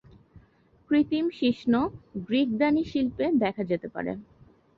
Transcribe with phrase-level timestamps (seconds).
[0.89, 1.73] কৃত্রিম শিশ্ন
[2.25, 4.11] গ্রিক দানি শিল্পে দেখা যেতে পারে।